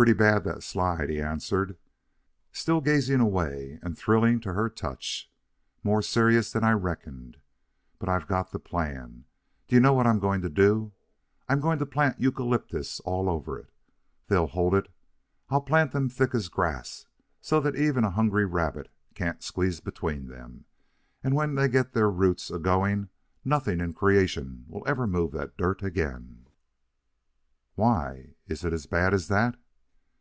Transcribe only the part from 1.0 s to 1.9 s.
he answered,